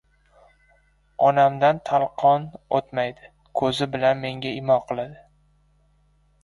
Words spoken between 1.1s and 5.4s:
Onamdan talqon o‘tmaydi. Ko‘zi bilan menga imo qiladi.